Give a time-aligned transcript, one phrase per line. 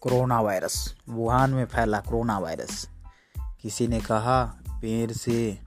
[0.00, 2.88] Corona virus Wuhan में फैला corona virus
[3.38, 5.58] किसी ने कहा, पेड़ से,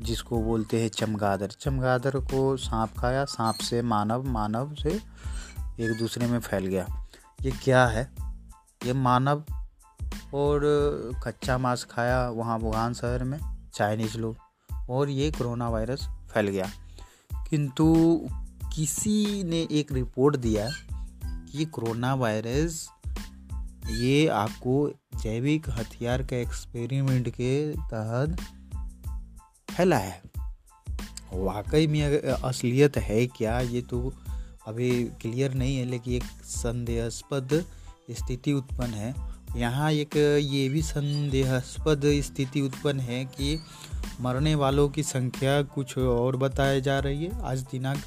[0.00, 5.02] जिसको बोलते हैं चमगादर चमगादड़ को सांप खाया, सांप से मानव मानव से
[5.80, 7.06] एक दूसरे में फैल गया।
[7.42, 8.10] ये क्या है?
[8.86, 9.44] ये मानव
[10.34, 10.60] और
[11.24, 14.36] कच्चा मांस खाया वहाँ वुहान शहर में, चाइनीज़ लोग,
[14.90, 16.70] और ये कोरोना वायरस फैल गया।
[17.50, 18.18] किंतु
[18.76, 20.93] किसी ने एक रिपोर्ट दिया
[21.54, 22.88] कि कोरोना वायरस,
[23.90, 24.90] ये आपको
[25.22, 28.36] जैविक हथियार के एक्सपेरिमेंट के तहत
[29.70, 30.22] फैला है।
[31.32, 33.60] वाकई में असलियत है क्या?
[33.60, 34.12] ये तो
[34.66, 37.64] अभी क्लियर नहीं है, लेकिन एक संदेहास्पद
[38.10, 39.14] स्थिति उत्पन्न है।
[39.56, 43.60] यहाँ एक, ये भी संदेहास्पद स्थिति उत्पन्न है कि
[44.20, 48.02] मरने वालों की संख्या कुछ और बताई जा रही है। आज दिनांक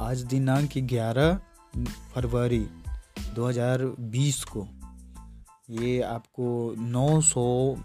[0.00, 1.40] आज दिनांक ग्यारह
[1.76, 2.66] फरवरी
[3.34, 4.68] 2020 को
[5.70, 7.82] ये आपको 900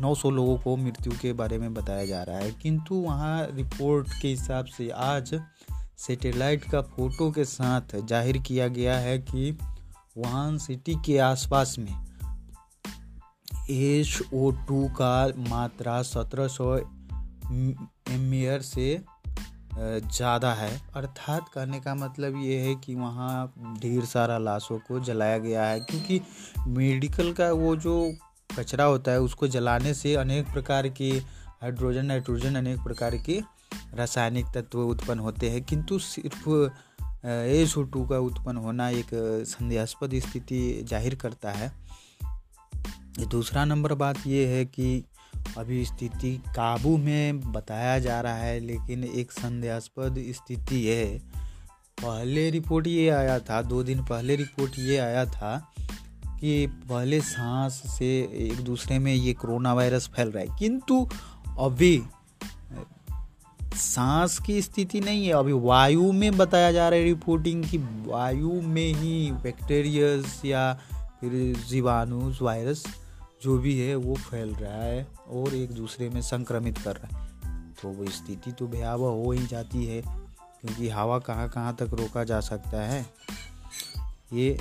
[0.00, 4.28] 900 लोगों को मृत्यु के बारे में बताया जा रहा है। किंतु वहाँ रिपोर्ट के
[4.28, 5.42] हिसाब से आज
[5.98, 9.58] सैटेलाइट का फ़ोटो के साथ ज़ाहिर किया गया है कि
[10.16, 12.06] वुहान सिटी के आसपास में
[13.70, 16.78] एच ओ टू का मात्रा 1700
[18.10, 19.02] एम से
[19.78, 25.38] ज़्यादा है। अर्थात कहने का मतलब ये है कि वहाँ ढेर सारा लाशों को जलाया
[25.38, 26.20] गया है क्योंकि
[26.68, 27.96] मेडिकल का वो जो
[28.50, 31.10] कचरा होता है उसको जलाने से अनेक प्रकार के
[31.62, 33.40] हाइड्रोजन, नाइट्रोजन अनेक प्रकार के
[33.94, 36.48] रासायनिक तत्व उत्पन्न होते हैं। किंतु सिर्फ़
[37.26, 39.10] एस टू का उत्पन्न होना एक
[39.48, 41.72] संदेहास्पद स्थिति ज़ाहिर करता है।
[43.20, 45.04] दूसरा नंबर बात यह है कि
[45.56, 51.18] अभी स्थिति काबू में बताया जा रहा है, लेकिन एक संदेहास्पद स्थिति है।
[52.02, 55.72] पहले रिपोर्ट ये आया था, दो दिन पहले रिपोर्ट ये आया था
[56.40, 61.08] कि पहले सांस से एक दूसरे में ये कोरोना वायरस फैल रहा है। किंतु
[61.58, 62.02] अभी
[63.74, 68.52] सांस की स्थिति नहीं है। अभी वायु में बताया जा रहा है रिपोर्टिंग कि वायु
[68.52, 70.74] में ही बैक्टेरियस या
[71.20, 72.86] फिर जीवाणु वायरस
[73.46, 77.30] जो भी है, वो फैल रहा है और एक दूसरे में संक्रमित कर रहा है।
[77.82, 80.02] तो वो स्थिति तो भयावह हो ही जाती है,
[80.60, 83.06] क्योंकि हवा कहाँ कहाँ तक रोका जा सकता है?
[84.32, 84.58] ये